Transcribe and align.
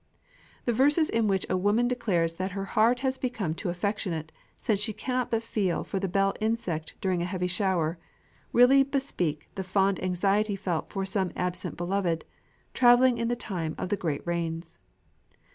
The 0.65 0.73
verses 0.73 1.11
in 1.11 1.27
which 1.27 1.45
a 1.47 1.55
woman 1.55 1.87
declares 1.87 2.37
that 2.37 2.53
her 2.53 2.65
heart 2.65 3.01
has 3.01 3.19
become 3.19 3.53
too 3.53 3.69
affectionate, 3.69 4.31
since 4.57 4.79
she 4.79 4.93
cannot 4.93 5.29
but 5.29 5.43
feel 5.43 5.83
for 5.83 5.99
the 5.99 6.07
bell 6.07 6.33
insect 6.41 6.95
during 7.01 7.21
a 7.21 7.25
heavy 7.25 7.45
shower, 7.45 7.99
really 8.51 8.81
bespeak 8.81 9.47
the 9.53 9.63
fond 9.63 10.01
anxiety 10.03 10.55
felt 10.55 10.89
for 10.91 11.05
some 11.05 11.31
absent 11.35 11.77
beloved, 11.77 12.25
travelling 12.73 13.19
in 13.19 13.27
the 13.27 13.35
time 13.35 13.75
of 13.77 13.89
the 13.89 13.95
great 13.95 14.25
rains. 14.25 14.79